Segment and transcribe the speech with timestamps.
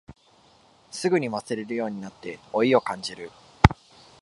[0.89, 3.31] すぐに忘れるようになって老いを感じる